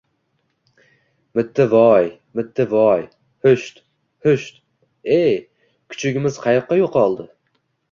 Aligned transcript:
–Mittivoooy! 1.39 2.09
Mittivoooy! 2.39 3.05
Husht, 3.47 3.83
husht! 4.29 4.59
Iy, 5.19 5.39
kuchugimiz 5.93 6.43
qayoqqa 6.49 6.83
yo‘qoldi? 6.83 7.31